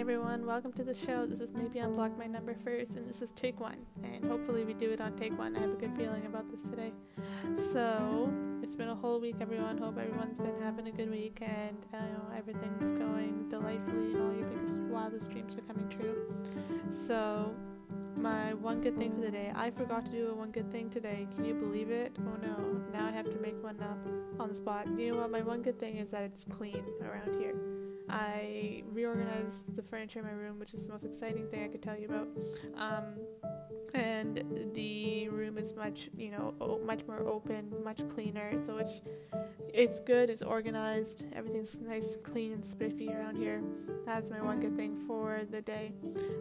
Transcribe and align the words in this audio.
everyone, 0.00 0.46
welcome 0.46 0.72
to 0.72 0.82
the 0.82 0.94
show. 0.94 1.26
This 1.26 1.40
is 1.40 1.52
maybe 1.52 1.78
unblock 1.78 2.16
my 2.16 2.26
number 2.26 2.54
first, 2.54 2.96
and 2.96 3.06
this 3.06 3.20
is 3.20 3.32
take 3.32 3.60
one. 3.60 3.76
And 4.02 4.24
hopefully, 4.24 4.64
we 4.64 4.72
do 4.72 4.90
it 4.92 4.98
on 4.98 5.14
take 5.14 5.38
one. 5.38 5.54
I 5.54 5.60
have 5.60 5.72
a 5.72 5.74
good 5.74 5.94
feeling 5.94 6.24
about 6.24 6.50
this 6.50 6.62
today. 6.70 6.90
So, 7.54 8.32
it's 8.62 8.76
been 8.76 8.88
a 8.88 8.94
whole 8.94 9.20
week, 9.20 9.36
everyone. 9.42 9.76
Hope 9.76 9.98
everyone's 9.98 10.40
been 10.40 10.58
having 10.62 10.88
a 10.88 10.90
good 10.90 11.10
week 11.10 11.36
and 11.42 11.84
uh, 11.92 11.98
everything's 12.34 12.92
going 12.92 13.50
delightfully, 13.50 14.14
and 14.14 14.22
all 14.22 14.32
your 14.32 14.48
biggest, 14.48 14.78
wildest 14.78 15.30
dreams 15.30 15.54
are 15.56 15.60
coming 15.70 15.86
true. 15.90 16.34
So, 16.90 17.54
my 18.16 18.54
one 18.54 18.80
good 18.80 18.96
thing 18.96 19.14
for 19.14 19.20
the 19.20 19.30
day. 19.30 19.52
I 19.54 19.68
forgot 19.68 20.06
to 20.06 20.12
do 20.12 20.30
a 20.30 20.34
one 20.34 20.50
good 20.50 20.72
thing 20.72 20.88
today. 20.88 21.28
Can 21.34 21.44
you 21.44 21.52
believe 21.52 21.90
it? 21.90 22.16
Oh 22.20 22.36
no. 22.40 22.80
Now 22.90 23.06
I 23.06 23.10
have 23.10 23.28
to 23.30 23.38
make 23.38 23.62
one 23.62 23.78
up 23.82 24.40
on 24.40 24.48
the 24.48 24.54
spot. 24.54 24.86
You 24.96 25.12
know 25.12 25.18
what? 25.18 25.30
My 25.30 25.42
one 25.42 25.60
good 25.60 25.78
thing 25.78 25.98
is 25.98 26.12
that 26.12 26.22
it's 26.22 26.46
clean 26.46 26.84
around 27.02 27.38
here. 27.38 27.69
I 28.10 28.82
reorganized 28.92 29.76
the 29.76 29.82
furniture 29.82 30.18
in 30.18 30.26
my 30.26 30.32
room, 30.32 30.58
which 30.58 30.74
is 30.74 30.86
the 30.86 30.92
most 30.92 31.04
exciting 31.04 31.48
thing 31.48 31.64
I 31.64 31.68
could 31.68 31.82
tell 31.82 31.98
you 31.98 32.06
about. 32.06 32.28
Um, 32.76 33.04
and 33.94 34.19
the 34.74 35.28
room 35.28 35.58
is 35.58 35.74
much, 35.74 36.08
you 36.16 36.30
know, 36.30 36.54
o- 36.60 36.80
much 36.84 37.00
more 37.06 37.20
open, 37.20 37.72
much 37.84 38.06
cleaner. 38.08 38.60
So 38.60 38.78
it's 38.78 38.92
it's 39.72 40.00
good. 40.00 40.30
It's 40.30 40.42
organized. 40.42 41.26
Everything's 41.32 41.78
nice, 41.80 42.16
clean, 42.22 42.52
and 42.52 42.64
spiffy 42.64 43.12
around 43.12 43.36
here. 43.36 43.62
That's 44.04 44.30
my 44.30 44.42
one 44.42 44.60
good 44.60 44.76
thing 44.76 44.96
for 45.06 45.42
the 45.50 45.60
day. 45.60 45.92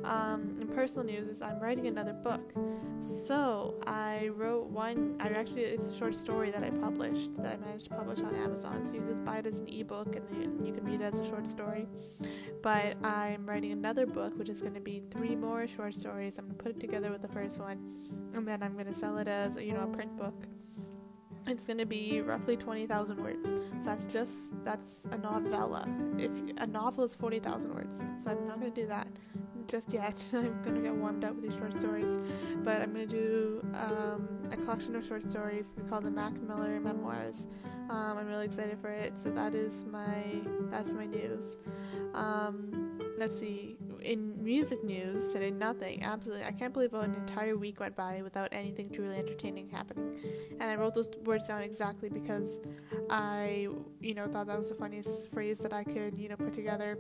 Um, 0.04 0.58
in 0.60 0.68
personal 0.68 1.06
news, 1.06 1.28
is 1.28 1.42
I'm 1.42 1.60
writing 1.60 1.88
another 1.88 2.14
book. 2.14 2.54
So 3.02 3.76
I 3.86 4.30
wrote 4.36 4.68
one. 4.68 5.16
I 5.20 5.28
actually 5.30 5.64
it's 5.64 5.94
a 5.94 5.98
short 5.98 6.16
story 6.16 6.52
that 6.52 6.64
I 6.64 6.70
published 6.70 7.30
that 7.38 7.54
I 7.54 7.58
managed 7.58 7.86
to 7.86 7.92
publish 7.92 8.20
on 8.20 8.36
Amazon. 8.36 8.86
So 8.86 8.94
you 8.94 9.00
can 9.00 9.10
just 9.10 9.26
buy 9.26 9.38
it 9.38 9.46
as 9.46 9.60
an 9.60 9.68
ebook 9.68 10.16
and 10.16 10.66
you 10.66 10.74
can 10.74 10.84
read 10.84 11.02
it 11.02 11.06
as 11.06 11.20
a 11.20 11.28
short 11.30 11.48
story. 11.48 11.88
But 12.62 12.98
I'm 13.06 13.46
writing 13.46 13.72
another 13.72 14.06
book, 14.06 14.38
which 14.38 14.50
is 14.50 14.62
going 14.62 14.74
to 14.74 14.82
be 14.82 15.02
three 15.12 15.36
more 15.36 15.66
short 15.66 15.96
stories. 15.96 16.38
I'm 16.38 16.46
going 16.46 16.58
to 16.58 16.64
put 16.64 16.72
it 16.72 16.80
together 16.80 17.10
with 17.10 17.22
the 17.22 17.30
first 17.30 17.60
one, 17.60 17.79
and 18.34 18.48
then 18.48 18.64
I'm 18.64 18.76
to 18.86 18.94
sell 18.94 19.18
it 19.18 19.28
as 19.28 19.56
you 19.58 19.74
know 19.74 19.84
a 19.84 19.88
print 19.88 20.16
book. 20.18 20.46
It's 21.48 21.64
to 21.80 21.86
be 21.86 22.22
roughly 22.22 22.58
20,000 22.58 23.24
words. 23.24 23.50
So 23.50 23.86
that's 23.86 24.08
just 24.08 24.54
that's 24.64 25.06
a 25.12 25.18
novella. 25.18 25.88
If 26.18 26.32
a 26.58 26.68
novel 26.68 27.04
is 27.04 27.16
40,000 27.16 27.74
words, 27.74 28.04
so 28.22 28.32
I'm 28.32 28.48
not 28.48 28.62
to 28.62 28.70
do 28.82 28.88
that 28.88 29.08
just 29.68 29.94
yet. 29.94 30.22
I'm 30.34 30.64
to 30.76 30.82
get 30.82 30.94
warmed 30.94 31.24
up 31.24 31.36
with 31.36 31.44
these 31.44 31.58
short 31.58 31.74
stories, 31.74 32.18
but 32.64 32.82
I'm 32.82 32.94
to 32.94 33.06
do 33.06 33.62
um, 33.74 34.28
a 34.52 34.58
collection 34.58 34.96
of 34.96 35.06
short 35.06 35.24
stories. 35.24 35.74
We 35.78 35.88
call 35.88 36.02
them 36.02 36.16
Mac 36.16 36.34
Miller 36.42 36.80
Memoirs. 36.80 37.48
Um, 37.90 38.18
I'm 38.20 38.28
really 38.28 38.46
excited 38.46 38.78
for 38.80 38.90
it. 38.90 39.20
So 39.20 39.30
that 39.32 39.56
is 39.56 39.86
my 39.86 40.42
that's 40.70 40.94
my 40.94 41.06
news. 41.06 41.56
Um, 42.14 43.00
let's 43.18 43.40
see. 43.40 43.78
In 44.02 44.44
music 44.44 44.84
news 44.84 45.34
today, 45.34 45.52
nothing. 45.52 46.04
Absolutely, 46.04 46.46
I 46.46 46.52
can't 46.52 46.74
believe 46.74 46.94
an 46.94 47.14
entire 47.14 47.58
week 47.58 47.80
went 47.80 47.96
by 47.96 48.22
without 48.22 48.50
anything 48.52 48.90
truly 48.90 49.18
entertaining 49.18 49.70
happening. 49.70 50.16
And 50.60 50.64
I 50.64 50.76
wrote 50.76 50.94
those 50.94 51.10
words 51.24 51.48
down 51.48 51.62
exactly 51.62 52.10
because 52.10 52.60
I, 53.10 53.68
you 54.00 54.14
know, 54.14 54.28
thought 54.28 54.48
that 54.48 54.58
was 54.58 54.70
the 54.70 54.76
funniest 54.76 55.32
phrase 55.32 55.60
that 55.60 55.74
I 55.74 55.84
could, 55.84 56.18
you 56.18 56.30
know, 56.30 56.38
put 56.38 56.54
together. 56.54 56.98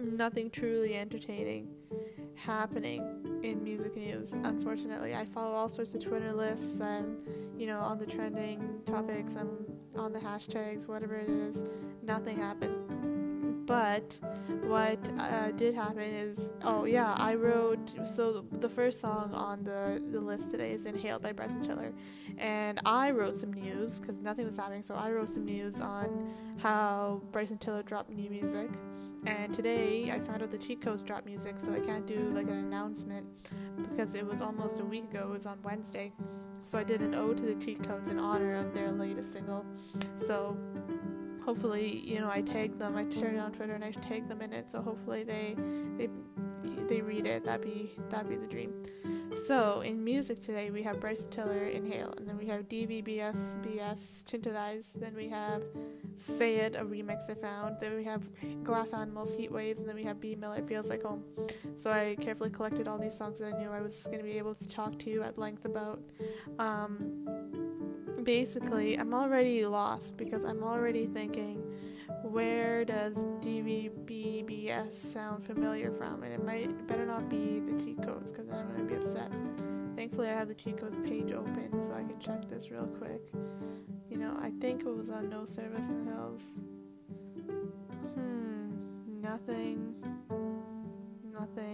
Nothing 0.00 0.50
truly 0.50 0.96
entertaining 0.96 1.68
happening 2.34 3.40
in 3.42 3.62
music 3.62 3.96
news. 3.96 4.32
Unfortunately, 4.32 5.14
I 5.14 5.24
follow 5.24 5.52
all 5.54 5.68
sorts 5.68 5.94
of 5.94 6.04
Twitter 6.04 6.32
lists. 6.32 6.80
I'm, 6.80 7.18
you 7.56 7.66
know, 7.66 7.78
on 7.78 7.98
the 7.98 8.06
trending 8.06 8.80
topics. 8.84 9.36
I'm 9.36 9.50
on 9.96 10.12
the 10.12 10.18
hashtags, 10.18 10.88
whatever 10.88 11.16
it 11.16 11.28
is. 11.28 11.64
Nothing 12.02 12.38
happened. 12.38 13.01
But 13.72 14.20
what 14.64 14.98
uh, 15.18 15.50
did 15.52 15.74
happen 15.74 16.02
is, 16.02 16.52
oh 16.62 16.84
yeah, 16.84 17.14
I 17.16 17.36
wrote. 17.36 18.06
So 18.06 18.44
the 18.60 18.68
first 18.68 19.00
song 19.00 19.32
on 19.32 19.64
the 19.64 20.02
the 20.12 20.20
list 20.20 20.50
today 20.50 20.72
is 20.72 20.84
"Inhaled" 20.84 21.22
by 21.22 21.32
Bryson 21.32 21.62
Tiller, 21.62 21.90
and 22.36 22.82
I 22.84 23.12
wrote 23.12 23.34
some 23.34 23.50
news 23.50 23.98
because 23.98 24.20
nothing 24.20 24.44
was 24.44 24.58
happening. 24.58 24.82
So 24.82 24.94
I 24.94 25.10
wrote 25.10 25.30
some 25.30 25.46
news 25.46 25.80
on 25.80 26.34
how 26.58 27.22
Bryson 27.32 27.56
Tiller 27.56 27.82
dropped 27.82 28.10
new 28.10 28.28
music. 28.28 28.68
And 29.24 29.54
today 29.54 30.10
I 30.10 30.20
found 30.20 30.42
out 30.42 30.50
the 30.50 30.58
cheat 30.58 30.82
codes 30.82 31.00
dropped 31.00 31.24
music, 31.24 31.54
so 31.56 31.72
I 31.72 31.80
can't 31.80 32.06
do 32.06 32.28
like 32.34 32.48
an 32.48 32.58
announcement 32.58 33.24
because 33.88 34.14
it 34.14 34.26
was 34.26 34.42
almost 34.42 34.80
a 34.80 34.84
week 34.84 35.04
ago. 35.04 35.30
It 35.30 35.30
was 35.30 35.46
on 35.46 35.58
Wednesday, 35.62 36.12
so 36.62 36.78
I 36.78 36.84
did 36.84 37.00
an 37.00 37.14
ode 37.14 37.38
to 37.38 37.44
the 37.44 37.54
cheat 37.54 37.82
codes 37.88 38.08
in 38.08 38.18
honor 38.18 38.54
of 38.54 38.74
their 38.74 38.92
latest 38.92 39.32
single. 39.32 39.64
So 40.18 40.58
hopefully, 41.44 42.02
you 42.04 42.20
know, 42.20 42.30
I 42.30 42.40
tagged 42.40 42.78
them. 42.78 42.96
I 42.96 43.08
shared 43.08 43.34
it 43.34 43.38
on 43.38 43.52
Twitter 43.52 43.74
and 43.74 43.84
I 43.84 43.90
tagged 43.90 44.28
them 44.28 44.42
in 44.42 44.52
it. 44.52 44.70
So 44.70 44.80
hopefully 44.80 45.24
they 45.24 45.56
they 45.96 46.08
they 46.88 47.00
read 47.00 47.26
it. 47.26 47.44
That'd 47.44 47.62
be 47.62 47.92
that'd 48.10 48.28
be 48.28 48.36
the 48.36 48.46
dream. 48.46 48.72
So 49.34 49.80
in 49.80 50.04
music 50.04 50.42
today 50.42 50.70
we 50.70 50.82
have 50.82 51.00
Bryson 51.00 51.30
Tiller, 51.30 51.64
Inhale, 51.66 52.12
and 52.18 52.28
then 52.28 52.36
we 52.36 52.46
have 52.46 52.68
DVBS 52.68 53.58
BS 53.64 54.24
Tinted 54.24 54.56
Eyes. 54.56 54.96
Then 55.00 55.14
we 55.14 55.28
have 55.28 55.62
Say 56.16 56.56
It, 56.56 56.76
a 56.76 56.84
remix 56.84 57.30
I 57.30 57.34
found. 57.34 57.76
Then 57.80 57.96
we 57.96 58.04
have 58.04 58.22
Glass 58.62 58.92
Animals, 58.92 59.34
Heat 59.34 59.50
Waves, 59.50 59.80
and 59.80 59.88
then 59.88 59.96
we 59.96 60.04
have 60.04 60.20
Bea 60.20 60.36
Miller, 60.36 60.62
Feels 60.62 60.90
Like 60.90 61.02
Home. 61.02 61.24
So 61.76 61.90
I 61.90 62.16
carefully 62.20 62.50
collected 62.50 62.86
all 62.86 62.98
these 62.98 63.16
songs 63.16 63.38
that 63.40 63.54
I 63.54 63.58
knew 63.58 63.70
I 63.70 63.80
was 63.80 64.04
going 64.04 64.18
to 64.18 64.24
be 64.24 64.36
able 64.38 64.54
to 64.54 64.68
talk 64.68 64.98
to 65.00 65.10
you 65.10 65.22
at 65.22 65.38
length 65.38 65.64
about. 65.64 66.00
Um, 66.58 67.71
basically, 68.24 68.98
I'm 68.98 69.14
already 69.14 69.66
lost 69.66 70.16
because 70.16 70.44
I'm 70.44 70.62
already 70.62 71.06
thinking, 71.06 71.62
where 72.22 72.84
does 72.84 73.26
DVBBS 73.40 74.92
sound 74.94 75.44
familiar 75.44 75.90
from? 75.92 76.22
And 76.22 76.32
it 76.32 76.44
might 76.44 76.86
better 76.86 77.04
not 77.04 77.28
be 77.28 77.60
the 77.60 77.82
cheat 77.82 78.02
codes 78.02 78.32
because 78.32 78.48
I'm 78.50 78.68
going 78.68 78.88
to 78.88 78.94
be 78.94 79.02
upset. 79.02 79.30
Thankfully, 79.96 80.28
I 80.28 80.34
have 80.34 80.48
the 80.48 80.54
cheat 80.54 80.78
codes 80.78 80.98
page 80.98 81.32
open 81.32 81.80
so 81.80 81.92
I 81.92 82.02
can 82.02 82.18
check 82.18 82.48
this 82.48 82.70
real 82.70 82.86
quick. 82.86 83.20
You 84.10 84.18
know, 84.18 84.36
I 84.40 84.50
think 84.60 84.82
it 84.82 84.94
was 84.94 85.10
on 85.10 85.28
No 85.28 85.44
Service 85.44 85.88
in 85.88 86.04
the 86.04 86.12
Hills. 86.12 86.42
Hmm, 88.14 89.20
nothing. 89.20 89.94
Nothing. 91.32 91.71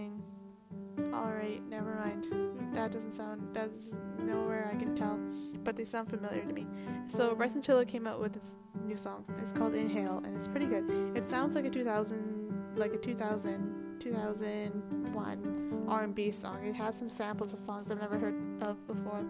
Alright, 1.13 1.61
never 1.67 1.95
mind. 1.95 2.27
That 2.73 2.91
doesn't 2.91 3.13
sound, 3.13 3.47
that's 3.53 3.93
nowhere 4.19 4.71
I 4.73 4.77
can 4.77 4.95
tell, 4.95 5.19
but 5.63 5.75
they 5.75 5.85
sound 5.85 6.09
familiar 6.09 6.43
to 6.43 6.53
me. 6.53 6.67
So, 7.07 7.33
Bryson 7.35 7.61
Tiller 7.61 7.85
came 7.85 8.05
out 8.05 8.19
with 8.19 8.33
this 8.33 8.55
new 8.85 8.95
song. 8.95 9.25
It's 9.41 9.51
called 9.51 9.73
Inhale, 9.73 10.21
and 10.23 10.35
it's 10.35 10.47
pretty 10.47 10.67
good. 10.67 10.89
It 11.15 11.25
sounds 11.25 11.55
like 11.55 11.65
a 11.65 11.69
2000, 11.69 12.73
like 12.75 12.93
a 12.93 12.97
2000, 12.97 13.97
2001 13.99 15.85
R&B 15.87 16.31
song. 16.31 16.63
It 16.65 16.75
has 16.75 16.97
some 16.97 17.09
samples 17.09 17.53
of 17.53 17.59
songs 17.59 17.89
I've 17.91 17.99
never 17.99 18.17
heard 18.17 18.35
of 18.61 18.85
before, 18.87 19.23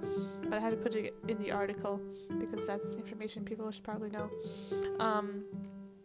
but 0.44 0.54
I 0.54 0.60
had 0.60 0.72
to 0.72 0.78
put 0.78 0.96
it 0.96 1.16
in 1.28 1.38
the 1.40 1.52
article 1.52 2.02
because 2.40 2.68
that's 2.68 2.96
information 2.96 3.46
people 3.46 3.70
should 3.72 3.84
probably 3.84 4.10
know. 4.10 4.30
Um, 5.00 5.46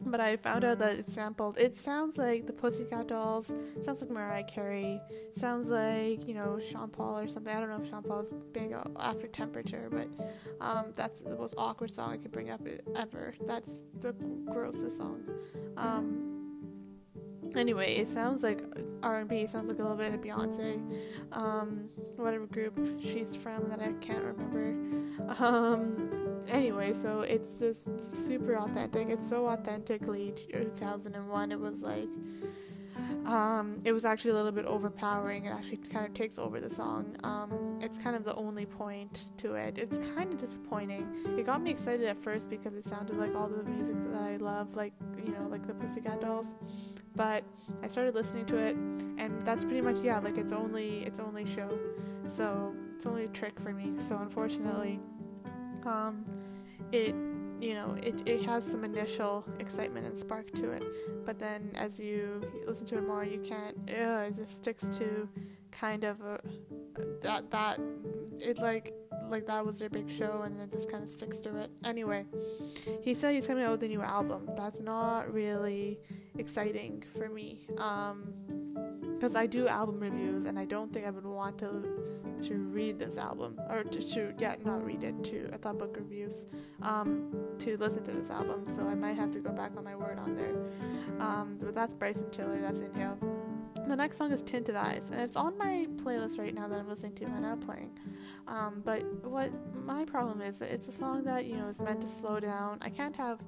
but 0.06 0.20
I 0.20 0.36
found 0.36 0.64
out 0.64 0.78
that 0.78 0.98
it 0.98 1.08
sampled. 1.08 1.58
It 1.58 1.74
sounds 1.74 2.18
like 2.18 2.46
the 2.46 2.52
Pussycat 2.52 3.08
Dolls. 3.08 3.50
It 3.50 3.84
sounds 3.84 4.00
like 4.00 4.10
Mariah 4.10 4.44
Carey. 4.44 5.00
It 5.10 5.36
sounds 5.36 5.68
like 5.68 6.26
you 6.26 6.34
know 6.34 6.58
Sean 6.58 6.88
Paul 6.88 7.18
or 7.18 7.28
something. 7.28 7.54
I 7.54 7.60
don't 7.60 7.70
know 7.70 7.78
if 7.82 7.88
Sean 7.88 8.02
Paul 8.02 8.20
is 8.20 8.32
big 8.52 8.74
after 8.98 9.26
Temperature, 9.26 9.88
but 9.90 10.08
um, 10.60 10.92
that's 10.96 11.22
the 11.22 11.36
most 11.36 11.54
awkward 11.56 11.90
song 11.90 12.12
I 12.12 12.16
could 12.16 12.32
bring 12.32 12.50
up 12.50 12.60
ever. 12.96 13.34
That's 13.46 13.84
the 14.00 14.12
grossest 14.50 14.96
song. 14.96 15.22
Um, 15.76 16.33
anyway, 17.56 17.96
it 17.96 18.08
sounds 18.08 18.42
like 18.42 18.62
R&B. 19.02 19.36
It 19.36 19.50
sounds 19.50 19.68
like 19.68 19.78
a 19.78 19.82
little 19.82 19.96
bit 19.96 20.14
of 20.14 20.20
Beyonce, 20.20 20.82
um, 21.32 21.88
whatever 22.16 22.46
group 22.46 22.78
she's 23.00 23.36
from 23.36 23.68
that 23.70 23.80
I 23.80 23.92
can't 24.00 24.24
remember. 24.24 24.74
Um, 25.38 26.40
anyway, 26.48 26.92
so 26.92 27.20
it's 27.20 27.58
just 27.58 28.26
super 28.26 28.56
authentic. 28.56 29.08
It's 29.08 29.28
so 29.28 29.46
authentically 29.48 30.34
2001. 30.52 31.52
It 31.52 31.60
was 31.60 31.82
like, 31.82 32.08
um, 33.26 33.78
it 33.84 33.92
was 33.92 34.04
actually 34.04 34.32
a 34.32 34.34
little 34.34 34.52
bit 34.52 34.66
overpowering. 34.66 35.46
It 35.46 35.50
actually 35.50 35.78
kind 35.78 36.06
of 36.06 36.14
takes 36.14 36.38
over 36.38 36.60
the 36.60 36.68
song. 36.68 37.16
Um, 37.24 37.78
it's 37.80 37.98
kind 37.98 38.14
of 38.14 38.24
the 38.24 38.34
only 38.34 38.66
point 38.66 39.30
to 39.38 39.54
it. 39.54 39.78
It's 39.78 39.98
kind 40.14 40.32
of 40.32 40.38
disappointing. 40.38 41.08
It 41.38 41.46
got 41.46 41.62
me 41.62 41.70
excited 41.70 42.06
at 42.06 42.22
first 42.22 42.50
because 42.50 42.74
it 42.74 42.84
sounded 42.84 43.16
like 43.16 43.34
all 43.34 43.48
the 43.48 43.62
music 43.64 43.96
that 44.10 44.20
I 44.20 44.36
love, 44.36 44.76
like 44.76 44.92
you 45.24 45.32
know, 45.32 45.46
like 45.48 45.66
the 45.66 45.74
Pussycat 45.74 46.20
Dolls. 46.20 46.54
But 47.16 47.44
I 47.82 47.88
started 47.88 48.14
listening 48.14 48.44
to 48.46 48.56
it, 48.58 48.76
and 49.18 49.44
that's 49.44 49.64
pretty 49.64 49.80
much 49.80 49.98
yeah, 50.02 50.18
like 50.18 50.36
it's 50.36 50.52
only 50.52 51.04
it's 51.04 51.20
only 51.20 51.46
show, 51.46 51.78
so 52.28 52.74
it's 52.94 53.06
only 53.06 53.24
a 53.24 53.28
trick 53.28 53.58
for 53.60 53.72
me. 53.72 53.92
So 53.98 54.18
unfortunately, 54.18 55.00
um, 55.86 56.24
it 56.92 57.14
you 57.60 57.74
know 57.74 57.96
it, 58.02 58.26
it 58.26 58.44
has 58.44 58.64
some 58.64 58.84
initial 58.84 59.44
excitement 59.58 60.06
and 60.06 60.16
spark 60.16 60.50
to 60.52 60.70
it 60.70 60.82
but 61.24 61.38
then 61.38 61.70
as 61.74 61.98
you 62.00 62.40
listen 62.66 62.86
to 62.86 62.98
it 62.98 63.06
more 63.06 63.24
you 63.24 63.40
can't 63.40 63.76
ugh, 63.90 64.28
it 64.28 64.36
just 64.36 64.56
sticks 64.56 64.86
to 64.88 65.28
kind 65.70 66.04
of 66.04 66.20
a, 66.20 66.40
that 67.22 67.50
that 67.50 67.80
it 68.40 68.58
like 68.58 68.92
like 69.30 69.46
that 69.46 69.64
was 69.64 69.78
their 69.78 69.88
big 69.88 70.10
show 70.10 70.42
and 70.44 70.60
it 70.60 70.72
just 70.72 70.90
kind 70.90 71.02
of 71.02 71.08
sticks 71.08 71.40
to 71.40 71.56
it. 71.56 71.70
Anyway, 71.84 72.24
he 73.02 73.14
said 73.14 73.34
he's 73.34 73.46
coming 73.46 73.64
out 73.64 73.72
with 73.72 73.82
a 73.82 73.88
new 73.88 74.02
album. 74.02 74.48
That's 74.56 74.80
not 74.80 75.32
really 75.32 75.98
exciting 76.38 77.02
for 77.16 77.28
me. 77.28 77.66
Um, 77.78 78.32
because 79.14 79.36
I 79.36 79.46
do 79.46 79.68
album 79.68 80.00
reviews 80.00 80.44
and 80.44 80.58
I 80.58 80.64
don't 80.64 80.92
think 80.92 81.06
I 81.06 81.10
would 81.10 81.24
want 81.24 81.58
to 81.58 81.82
to 82.42 82.54
read 82.56 82.98
this 82.98 83.16
album 83.16 83.58
or 83.70 83.84
to, 83.84 84.34
yeah 84.38 84.56
not 84.64 84.84
read 84.84 85.02
it 85.02 85.24
to 85.24 85.48
I 85.52 85.56
thought 85.56 85.78
book 85.78 85.96
reviews 85.96 86.44
um, 86.82 87.34
to 87.60 87.76
listen 87.78 88.02
to 88.04 88.10
this 88.10 88.28
album 88.28 88.66
so 88.66 88.86
I 88.86 88.94
might 88.94 89.16
have 89.16 89.32
to 89.32 89.38
go 89.38 89.50
back 89.50 89.72
on 89.78 89.84
my 89.84 89.96
word 89.96 90.18
on 90.18 90.36
there 90.36 90.54
um, 91.20 91.56
but 91.58 91.74
that's 91.74 91.94
Bryson 91.94 92.30
Tiller 92.30 92.60
that's 92.60 92.80
Inhale 92.80 93.16
the 93.88 93.96
next 93.96 94.16
song 94.16 94.32
is 94.32 94.42
Tinted 94.42 94.76
Eyes, 94.76 95.10
and 95.10 95.20
it's 95.20 95.36
on 95.36 95.56
my 95.58 95.86
playlist 95.96 96.38
right 96.38 96.54
now 96.54 96.68
that 96.68 96.78
I'm 96.78 96.88
listening 96.88 97.14
to 97.16 97.24
and 97.24 97.42
not 97.42 97.60
playing. 97.60 97.98
Um, 98.46 98.82
but 98.84 99.02
what 99.24 99.50
my 99.84 100.04
problem 100.04 100.40
is, 100.40 100.62
it's 100.62 100.88
a 100.88 100.92
song 100.92 101.24
that 101.24 101.46
you 101.46 101.56
know 101.56 101.68
is 101.68 101.80
meant 101.80 102.00
to 102.02 102.08
slow 102.08 102.40
down. 102.40 102.78
I 102.82 102.90
can't 102.90 103.16
have 103.16 103.40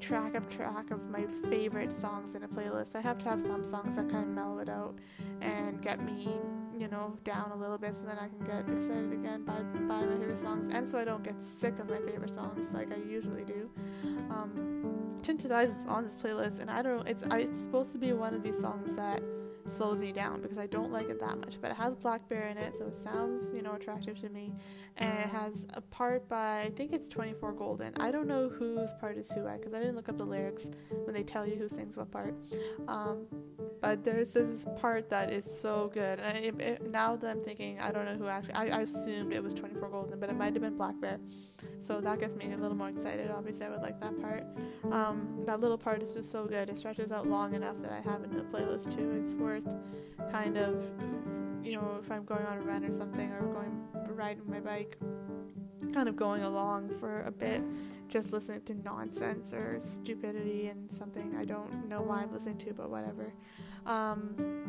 track 0.00 0.34
of 0.34 0.48
track 0.48 0.90
of 0.90 1.08
my 1.08 1.26
favorite 1.48 1.92
songs 1.92 2.34
in 2.34 2.42
a 2.42 2.48
playlist. 2.48 2.94
I 2.94 3.00
have 3.00 3.18
to 3.18 3.24
have 3.24 3.40
some 3.40 3.64
songs 3.64 3.96
that 3.96 4.08
kind 4.08 4.24
of 4.24 4.30
mellow 4.30 4.58
it 4.58 4.68
out 4.68 4.98
and 5.40 5.80
get 5.82 6.02
me, 6.02 6.28
you 6.78 6.88
know, 6.88 7.16
down 7.24 7.50
a 7.52 7.56
little 7.56 7.78
bit 7.78 7.94
so 7.94 8.06
that 8.06 8.18
I 8.20 8.28
can 8.28 8.40
get 8.46 8.68
excited 8.76 9.12
again 9.12 9.44
by 9.44 9.62
by 9.88 10.04
my 10.04 10.16
favorite 10.16 10.40
songs, 10.40 10.68
and 10.72 10.88
so 10.88 10.98
I 10.98 11.04
don't 11.04 11.22
get 11.22 11.40
sick 11.42 11.78
of 11.78 11.88
my 11.88 11.98
favorite 11.98 12.30
songs 12.30 12.72
like 12.72 12.92
I 12.92 12.96
usually 12.96 13.44
do. 13.44 13.70
Um, 14.30 15.08
Tinted 15.22 15.52
Eyes 15.52 15.74
is 15.74 15.86
on 15.86 16.04
this 16.04 16.16
playlist, 16.16 16.60
and 16.60 16.70
I 16.70 16.82
don't. 16.82 17.06
It's 17.06 17.22
it's 17.30 17.60
supposed 17.60 17.92
to 17.92 17.98
be 17.98 18.12
one 18.12 18.34
of 18.34 18.42
these 18.42 18.58
songs 18.58 18.94
that 18.96 19.22
slows 19.66 20.00
me 20.00 20.12
down 20.12 20.40
because 20.40 20.58
I 20.58 20.66
don't 20.66 20.92
like 20.92 21.08
it 21.08 21.20
that 21.20 21.38
much. 21.38 21.60
But 21.60 21.70
it 21.70 21.76
has 21.76 21.94
blackbear 21.94 22.50
in 22.50 22.58
it, 22.58 22.74
so 22.78 22.86
it 22.86 22.96
sounds, 22.96 23.52
you 23.54 23.62
know, 23.62 23.72
attractive 23.72 24.18
to 24.20 24.28
me. 24.28 24.52
And 24.96 25.18
it 25.18 25.28
has 25.28 25.66
a 25.74 25.80
part 25.80 26.28
by 26.28 26.62
I 26.62 26.70
think 26.76 26.92
it's 26.92 27.08
24kGoldn. 27.08 28.00
I 28.00 28.10
don't 28.10 28.26
know 28.26 28.48
whose 28.48 28.92
part 29.00 29.16
is 29.16 29.30
who 29.30 29.44
because 29.44 29.74
I 29.74 29.78
didn't 29.78 29.96
look 29.96 30.08
up 30.08 30.16
the 30.16 30.24
lyrics 30.24 30.70
when 31.04 31.14
they 31.14 31.22
tell 31.22 31.46
you 31.46 31.56
who 31.56 31.68
sings 31.68 31.96
what 31.96 32.10
part. 32.10 32.34
Um, 32.88 33.26
but 33.80 34.02
there's 34.04 34.32
this 34.32 34.66
part 34.80 35.10
that 35.10 35.30
is 35.30 35.44
so 35.44 35.90
good. 35.92 36.18
And 36.20 36.38
it, 36.38 36.60
it, 36.60 36.90
now 36.90 37.16
that 37.16 37.28
I'm 37.28 37.42
thinking, 37.42 37.78
I 37.80 37.90
don't 37.90 38.06
know 38.06 38.16
who 38.16 38.26
actually. 38.26 38.54
I, 38.54 38.78
I 38.78 38.80
assumed 38.80 39.32
it 39.32 39.42
was 39.42 39.54
24kGoldn, 39.54 40.18
but 40.18 40.30
it 40.30 40.36
might 40.36 40.54
have 40.54 40.62
been 40.62 40.78
blackbear. 40.78 41.18
So 41.78 42.00
that 42.00 42.18
gets 42.18 42.34
me 42.34 42.52
a 42.52 42.56
little 42.56 42.76
more 42.76 42.88
excited. 42.88 43.30
Obviously, 43.30 43.66
I 43.66 43.70
would 43.70 43.82
like 43.82 44.00
that 44.00 44.20
part. 44.20 44.44
Um, 44.90 45.42
that 45.46 45.60
little 45.60 45.78
part 45.78 46.02
is 46.02 46.14
just 46.14 46.30
so 46.30 46.46
good. 46.46 46.68
It 46.70 46.78
stretches 46.78 47.12
out 47.12 47.26
long 47.26 47.54
enough 47.54 47.76
that 47.82 47.92
I 47.92 48.00
have 48.00 48.22
it 48.22 48.30
in 48.30 48.36
the 48.36 48.44
playlist 48.44 48.94
too. 48.94 49.22
It's 49.22 49.34
worth 49.34 49.53
kind 50.30 50.56
of, 50.56 50.84
you 51.62 51.76
know, 51.76 51.98
if 52.02 52.10
I'm 52.10 52.24
going 52.24 52.44
on 52.44 52.58
a 52.58 52.60
run 52.60 52.84
or 52.84 52.92
something 52.92 53.30
or 53.30 53.40
going 53.40 53.84
riding 54.14 54.48
my 54.48 54.60
bike, 54.60 54.96
kind 55.92 56.08
of 56.08 56.16
going 56.16 56.42
along 56.42 56.90
for 57.00 57.22
a 57.22 57.30
bit, 57.30 57.62
just 58.08 58.32
listening 58.32 58.62
to 58.62 58.74
nonsense 58.74 59.52
or 59.52 59.78
stupidity 59.80 60.68
and 60.68 60.90
something 60.90 61.34
I 61.36 61.44
don't 61.44 61.88
know 61.88 62.02
why 62.02 62.22
I'm 62.22 62.32
listening 62.32 62.58
to, 62.58 62.74
but 62.74 62.90
whatever. 62.90 63.32
Um, 63.86 64.64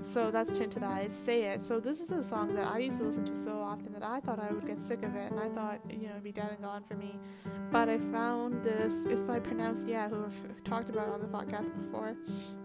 so 0.00 0.30
that's 0.30 0.56
Tinted 0.56 0.82
Eyes, 0.82 1.12
Say 1.12 1.42
It. 1.44 1.62
So 1.64 1.80
this 1.80 2.00
is 2.00 2.10
a 2.10 2.22
song 2.22 2.54
that 2.54 2.66
I 2.66 2.78
used 2.78 2.98
to 2.98 3.04
listen 3.04 3.24
to 3.26 3.36
so 3.36 3.60
often 3.60 3.92
that 3.92 4.02
I 4.02 4.20
thought 4.20 4.38
I 4.38 4.52
would 4.52 4.66
get 4.66 4.80
sick 4.80 5.02
of 5.02 5.14
it, 5.14 5.30
and 5.30 5.40
I 5.40 5.48
thought, 5.48 5.80
you 5.90 6.06
know, 6.06 6.12
it'd 6.12 6.24
be 6.24 6.32
dead 6.32 6.50
and 6.50 6.62
gone 6.62 6.82
for 6.84 6.94
me. 6.94 7.18
But 7.70 7.88
I 7.88 7.98
found 7.98 8.62
this, 8.62 9.04
it's 9.06 9.22
by 9.22 9.38
Pronounced 9.38 9.86
Yeah, 9.86 10.08
who 10.08 10.24
I've 10.24 10.64
talked 10.64 10.88
about 10.88 11.08
on 11.08 11.20
the 11.20 11.26
podcast 11.26 11.76
before. 11.76 12.16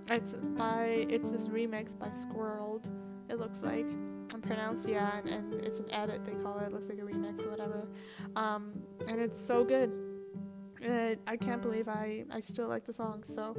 It's 0.09 0.33
by, 0.57 1.05
it's 1.09 1.31
this 1.31 1.47
remix 1.47 1.97
by 1.97 2.07
Squirreled, 2.07 2.85
it 3.29 3.39
looks 3.39 3.61
like. 3.61 3.87
And 4.33 4.41
pronounced 4.41 4.89
yeah, 4.89 5.17
and, 5.19 5.29
and 5.29 5.53
it's 5.53 5.79
an 5.79 5.91
edit, 5.91 6.25
they 6.25 6.33
call 6.33 6.57
it. 6.59 6.65
It 6.65 6.73
looks 6.73 6.89
like 6.89 6.97
a 6.97 7.01
remix 7.01 7.45
or 7.45 7.51
whatever. 7.51 7.87
Um, 8.35 8.73
and 9.07 9.21
it's 9.21 9.39
so 9.39 9.63
good. 9.63 9.91
I 11.27 11.37
can't 11.37 11.61
believe 11.61 11.87
I, 11.87 12.25
I 12.31 12.41
still 12.41 12.67
like 12.67 12.85
the 12.85 12.93
song, 12.93 13.23
so 13.23 13.55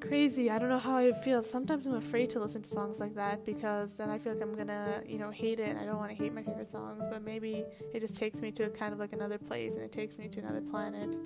crazy. 0.00 0.50
I 0.50 0.58
don't 0.58 0.68
know 0.68 0.78
how 0.78 0.96
I 0.96 1.12
feel. 1.12 1.42
Sometimes 1.42 1.86
I'm 1.86 1.94
afraid 1.94 2.30
to 2.30 2.40
listen 2.40 2.62
to 2.62 2.68
songs 2.68 3.00
like 3.00 3.14
that 3.14 3.44
because 3.44 3.96
then 3.96 4.10
I 4.10 4.18
feel 4.18 4.34
like 4.34 4.42
I'm 4.42 4.54
gonna, 4.54 5.02
you 5.06 5.18
know, 5.18 5.30
hate 5.30 5.60
it. 5.60 5.76
I 5.76 5.84
don't 5.84 5.96
want 5.96 6.10
to 6.10 6.16
hate 6.16 6.32
my 6.32 6.42
favorite 6.42 6.68
songs, 6.68 7.06
but 7.10 7.22
maybe 7.22 7.64
it 7.92 8.00
just 8.00 8.16
takes 8.16 8.40
me 8.40 8.50
to 8.52 8.68
kind 8.70 8.92
of 8.92 8.98
like 8.98 9.12
another 9.12 9.38
place 9.38 9.74
and 9.74 9.82
it 9.82 9.92
takes 9.92 10.18
me 10.18 10.28
to 10.28 10.40
another 10.40 10.60
planet. 10.60 11.16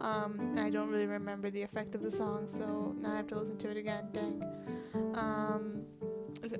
Um, 0.00 0.56
I 0.58 0.70
don't 0.70 0.88
really 0.90 1.06
remember 1.06 1.50
the 1.50 1.62
effect 1.62 1.94
of 1.94 2.02
the 2.02 2.10
song, 2.12 2.46
so 2.46 2.94
now 3.00 3.12
I 3.12 3.16
have 3.16 3.26
to 3.28 3.38
listen 3.38 3.56
to 3.58 3.70
it 3.70 3.76
again. 3.76 4.08
Dang. 4.12 4.42
Um, 5.14 5.82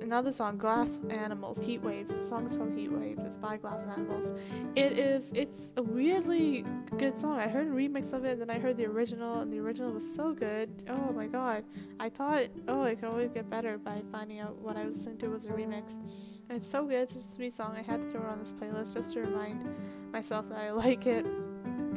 another 0.01 0.31
song, 0.31 0.57
Glass 0.57 0.99
Animals, 1.09 1.63
Heat 1.63 1.81
Waves. 1.81 2.09
The 2.09 2.37
is 2.45 2.57
called 2.57 2.73
Heat 2.73 2.91
Waves. 2.91 3.23
It's 3.23 3.37
by 3.37 3.57
Glass 3.57 3.83
Animals. 3.83 4.33
It 4.75 4.93
is. 4.93 5.31
It's 5.33 5.73
a 5.77 5.81
weirdly 5.81 6.65
good 6.97 7.13
song. 7.13 7.39
I 7.39 7.47
heard 7.47 7.67
a 7.67 7.71
remix 7.71 8.13
of 8.13 8.25
it, 8.25 8.33
and 8.33 8.41
then 8.41 8.49
I 8.49 8.59
heard 8.59 8.77
the 8.77 8.85
original, 8.85 9.39
and 9.39 9.51
the 9.51 9.59
original 9.59 9.91
was 9.91 10.15
so 10.15 10.33
good. 10.33 10.69
Oh 10.89 11.11
my 11.13 11.27
god! 11.27 11.63
I 11.99 12.09
thought, 12.09 12.47
oh, 12.67 12.83
it 12.83 12.95
could 12.99 13.09
always 13.09 13.31
get 13.31 13.49
better 13.49 13.77
by 13.77 14.01
finding 14.11 14.39
out 14.39 14.55
what 14.57 14.77
I 14.77 14.85
was 14.85 14.97
listening 14.97 15.17
to 15.19 15.27
was 15.27 15.45
a 15.45 15.49
remix. 15.49 15.95
And 16.49 16.57
it's 16.57 16.67
so 16.67 16.85
good. 16.85 17.09
It's 17.09 17.15
a 17.15 17.23
sweet 17.23 17.53
song. 17.53 17.75
I 17.77 17.81
had 17.81 18.01
to 18.01 18.09
throw 18.09 18.21
it 18.21 18.27
on 18.27 18.39
this 18.39 18.53
playlist 18.53 18.93
just 18.93 19.13
to 19.13 19.21
remind 19.21 19.67
myself 20.11 20.47
that 20.49 20.59
I 20.59 20.71
like 20.71 21.05
it. 21.05 21.25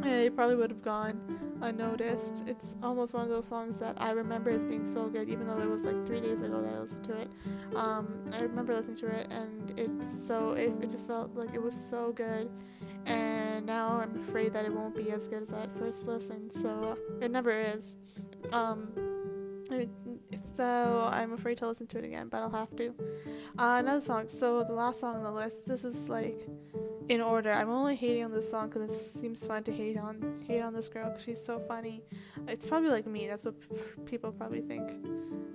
It 0.02 0.34
probably 0.34 0.56
would 0.56 0.70
have 0.70 0.82
gone 0.82 1.20
unnoticed. 1.62 2.44
It's 2.46 2.76
almost 2.82 3.14
one 3.14 3.22
of 3.22 3.28
those 3.28 3.46
songs 3.46 3.78
that 3.80 4.00
I 4.00 4.12
remember 4.12 4.50
as 4.50 4.64
being 4.64 4.84
so 4.86 5.08
good, 5.08 5.28
even 5.28 5.46
though 5.46 5.58
it 5.58 5.68
was 5.68 5.84
like 5.84 6.06
three 6.06 6.20
days 6.20 6.42
ago 6.42 6.62
that 6.62 6.74
I 6.74 6.80
listened 6.80 7.04
to 7.04 7.16
it. 7.18 7.30
Um, 7.76 8.24
I 8.32 8.40
remember 8.40 8.74
listening 8.74 8.96
to 8.98 9.06
it, 9.08 9.28
and 9.30 9.78
it's 9.78 10.26
so 10.26 10.52
it, 10.52 10.72
it 10.80 10.90
just 10.90 11.06
felt 11.06 11.34
like 11.34 11.54
it 11.54 11.62
was 11.62 11.74
so 11.74 12.12
good. 12.12 12.50
And 13.06 13.66
now 13.66 14.00
I'm 14.00 14.18
afraid 14.20 14.52
that 14.54 14.64
it 14.64 14.72
won't 14.72 14.94
be 14.94 15.10
as 15.10 15.28
good 15.28 15.42
as 15.42 15.52
I 15.52 15.66
first 15.78 16.06
listened. 16.06 16.52
So 16.52 16.96
it 17.20 17.30
never 17.30 17.50
is. 17.50 17.96
Um, 18.52 18.88
so 20.54 21.08
I'm 21.10 21.32
afraid 21.32 21.58
to 21.58 21.68
listen 21.68 21.86
to 21.88 21.98
it 21.98 22.04
again, 22.04 22.28
but 22.28 22.38
I'll 22.38 22.50
have 22.50 22.74
to. 22.76 22.94
Uh, 23.58 23.76
another 23.78 24.00
song. 24.00 24.28
So 24.28 24.62
the 24.64 24.72
last 24.72 25.00
song 25.00 25.16
on 25.16 25.24
the 25.24 25.32
list. 25.32 25.66
This 25.66 25.84
is 25.84 26.08
like 26.08 26.46
in 27.10 27.20
order. 27.20 27.50
I'm 27.50 27.70
only 27.70 27.96
hating 27.96 28.22
on 28.22 28.30
this 28.30 28.48
song 28.48 28.68
because 28.68 28.88
it 28.88 28.94
seems 28.94 29.44
fun 29.44 29.64
to 29.64 29.72
hate 29.72 29.98
on 29.98 30.40
hate 30.46 30.60
on 30.60 30.72
this 30.72 30.88
girl 30.88 31.08
because 31.10 31.24
she's 31.24 31.44
so 31.44 31.58
funny. 31.58 32.04
It's 32.46 32.66
probably 32.66 32.90
like 32.90 33.04
me. 33.04 33.26
That's 33.26 33.44
what 33.44 33.60
p- 33.60 34.02
people 34.06 34.30
probably 34.30 34.60
think 34.60 34.88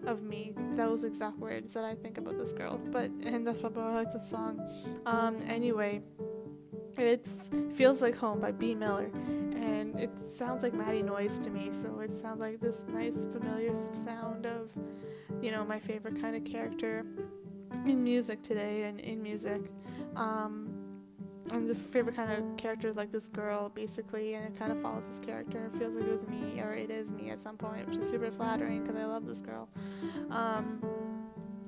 of 0.06 0.22
me. 0.22 0.54
Those 0.74 1.06
exact 1.06 1.40
words 1.40 1.74
that 1.74 1.86
I 1.86 1.96
think 1.96 2.18
about 2.18 2.38
this 2.38 2.52
girl. 2.52 2.78
But 2.92 3.10
and 3.24 3.48
that's 3.48 3.60
probably 3.60 3.84
why 3.84 3.92
I 3.92 3.96
like 3.96 4.12
the 4.12 4.20
song. 4.20 4.70
Um, 5.06 5.38
anyway, 5.48 6.02
it 6.98 7.26
feels 7.74 8.02
like 8.02 8.18
home 8.18 8.42
by 8.42 8.52
Bea 8.52 8.76
Miller, 8.76 9.10
and 9.56 9.98
it 9.98 10.12
sounds 10.20 10.62
like 10.62 10.74
Maddie 10.74 11.04
Noise 11.04 11.40
to 11.40 11.50
me. 11.50 11.70
So 11.72 12.02
it 12.02 12.12
sounds 12.12 12.42
like 12.42 12.60
this 12.60 12.84
nice 12.90 13.28
familiar 13.28 13.74
sound 13.94 14.46
of, 14.46 14.74
you 15.42 15.52
know, 15.52 15.64
my 15.64 15.80
favorite 15.80 16.20
kind 16.20 16.36
of 16.36 16.44
character 16.44 17.06
in 17.86 18.04
music 18.04 18.44
today 18.44 18.84
and 18.84 19.00
in 19.00 19.24
music. 19.24 19.62
Um, 20.18 20.75
and 21.52 21.70
this 21.70 21.84
favorite 21.84 22.16
kind 22.16 22.32
of 22.32 22.58
character 22.58 22.88
is 22.88 22.96
like 22.98 23.12
this 23.12 23.28
girl 23.30 23.70
basically 23.70 24.34
and 24.36 24.46
it 24.46 24.58
kind 24.58 24.72
of 24.72 24.82
follows 24.82 25.08
this 25.08 25.20
character. 25.20 25.70
Feels 25.78 25.96
like 25.96 26.06
it 26.06 26.12
was 26.12 26.28
me 26.28 26.62
or 26.62 26.74
it 26.74 26.90
is 26.90 27.12
me 27.12 27.30
at 27.30 27.42
some 27.42 27.58
point 27.58 27.88
which 27.88 27.98
is 27.98 28.10
super 28.10 28.32
flattering 28.32 28.82
because 28.82 28.96
i 28.96 29.06
love 29.06 29.26
this 29.26 29.42
girl. 29.42 29.68
Um, 30.30 30.84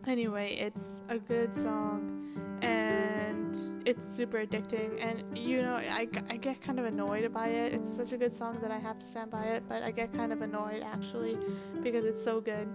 anyway 0.06 0.56
it's 0.56 1.02
a 1.10 1.18
good 1.18 1.54
song 1.54 2.14
and 2.62 3.84
it's 3.86 4.16
super 4.16 4.46
addicting 4.46 5.04
and 5.04 5.38
you 5.38 5.62
know 5.62 5.76
I, 5.76 6.08
I 6.30 6.38
get 6.38 6.62
kind 6.62 6.80
of 6.80 6.86
annoyed 6.86 7.32
by 7.34 7.50
it. 7.50 7.74
It's 7.74 7.96
such 7.96 8.14
a 8.14 8.18
good 8.18 8.34
song 8.34 8.58
that 8.62 8.72
i 8.72 8.80
have 8.80 9.00
to 9.00 9.06
stand 9.06 9.32
by 9.32 9.44
it 9.44 9.64
but 9.70 9.84
i 9.84 9.92
get 9.92 10.12
kind 10.14 10.34
of 10.34 10.42
annoyed 10.42 10.82
actually 10.84 11.38
because 11.84 12.04
it's 12.04 12.24
so 12.24 12.42
good 12.42 12.68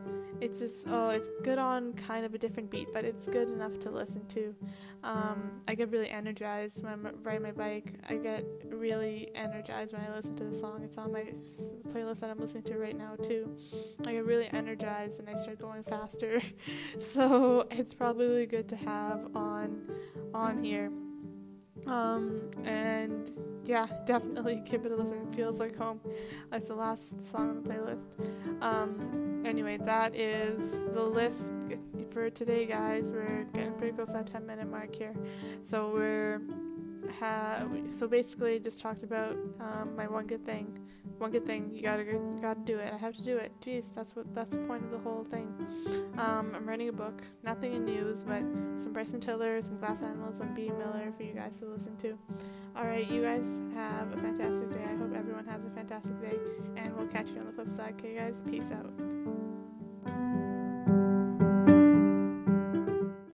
it's 0.42 0.58
just 0.58 0.86
oh 0.88 1.10
it's 1.10 1.28
good 1.44 1.58
on 1.58 1.92
kind 1.92 2.26
of 2.26 2.34
a 2.34 2.38
different 2.38 2.68
beat 2.68 2.92
but 2.92 3.04
it's 3.04 3.28
good 3.28 3.48
enough 3.48 3.78
to 3.78 3.90
listen 3.90 4.26
to. 4.26 4.54
Um, 5.04 5.60
i 5.68 5.74
get 5.74 5.90
really 5.90 6.08
energized 6.10 6.82
when 6.82 6.92
i 6.92 7.10
ride 7.22 7.42
my 7.42 7.52
bike. 7.52 7.94
I 8.08 8.14
get 8.14 8.44
really 8.66 9.30
energized 9.36 9.92
when 9.92 10.02
i 10.02 10.14
listen 10.14 10.34
to 10.36 10.44
the 10.44 10.54
song. 10.54 10.82
It's 10.82 10.98
on 10.98 11.12
my 11.12 11.26
playlist 11.92 12.20
that 12.20 12.30
i'm 12.30 12.40
listening 12.40 12.64
to 12.64 12.78
right 12.78 12.98
now 12.98 13.14
too. 13.22 13.56
I 14.04 14.12
get 14.12 14.26
really 14.26 14.48
energized 14.52 15.20
and 15.20 15.28
i 15.28 15.34
start 15.34 15.60
going 15.60 15.84
faster. 15.84 16.42
So 16.98 17.66
it's 17.70 17.94
probably 17.94 18.46
good 18.46 18.68
to 18.70 18.76
have 18.76 19.20
on 19.34 19.82
on 20.34 20.62
here 20.62 20.90
um, 21.86 22.50
and 22.64 23.30
yeah, 23.64 23.86
definitely 24.06 24.62
give 24.64 24.84
it 24.86 24.92
a 24.92 24.96
listen. 24.96 25.26
It 25.30 25.34
feels 25.34 25.60
like 25.60 25.76
home. 25.76 26.00
That's 26.50 26.68
the 26.68 26.74
last 26.74 27.30
song 27.30 27.50
on 27.50 27.62
the 27.62 27.68
playlist. 27.68 28.08
Um, 28.62 29.42
anyway, 29.44 29.78
that 29.78 30.14
is 30.14 30.70
the 30.92 31.02
list 31.02 31.52
for 32.10 32.30
today, 32.30 32.66
guys. 32.66 33.12
We're 33.12 33.44
getting 33.52 33.72
pretty 33.74 33.94
close 33.96 34.08
to 34.08 34.14
that 34.14 34.26
10 34.26 34.46
minute 34.46 34.70
mark 34.70 34.94
here. 34.94 35.14
So 35.62 35.90
we're 35.92 36.40
ha- 37.18 37.66
so 37.90 38.06
basically 38.06 38.58
just 38.60 38.80
talked 38.80 39.02
about 39.02 39.36
um, 39.60 39.94
my 39.96 40.06
one 40.06 40.26
good 40.26 40.44
thing. 40.44 40.78
One 41.18 41.30
good 41.30 41.46
thing, 41.46 41.70
you 41.72 41.82
gotta 41.82 42.04
you 42.04 42.38
gotta 42.40 42.60
do 42.60 42.78
it. 42.78 42.92
I 42.92 42.96
have 42.96 43.14
to 43.14 43.22
do 43.22 43.36
it. 43.36 43.52
Jeez, 43.60 43.94
that's 43.94 44.16
what 44.16 44.34
that's 44.34 44.50
the 44.50 44.58
point 44.58 44.84
of 44.84 44.90
the 44.90 44.98
whole 44.98 45.24
thing. 45.24 45.54
Um, 46.22 46.52
I'm 46.54 46.68
writing 46.68 46.88
a 46.88 46.92
book, 46.92 47.20
nothing 47.42 47.72
in 47.72 47.84
news, 47.84 48.22
but 48.22 48.42
some 48.76 48.92
Bryson 48.92 49.18
Tiller, 49.18 49.60
some 49.60 49.76
Glass 49.78 50.02
Animals, 50.02 50.38
and 50.38 50.54
Bea 50.54 50.70
Miller 50.70 51.12
for 51.16 51.24
you 51.24 51.32
guys 51.32 51.58
to 51.58 51.66
listen 51.66 51.96
to. 51.96 52.16
All 52.76 52.84
right, 52.84 53.10
you 53.10 53.22
guys 53.22 53.60
have 53.74 54.12
a 54.12 54.16
fantastic 54.18 54.70
day. 54.70 54.84
I 54.84 54.94
hope 54.94 55.16
everyone 55.16 55.46
has 55.48 55.64
a 55.64 55.70
fantastic 55.70 56.20
day, 56.20 56.38
and 56.76 56.96
we'll 56.96 57.08
catch 57.08 57.26
you 57.30 57.40
on 57.40 57.46
the 57.46 57.52
flip 57.52 57.72
side. 57.72 57.94
Okay, 57.98 58.14
guys, 58.14 58.44
peace 58.48 58.70
out. 58.70 59.41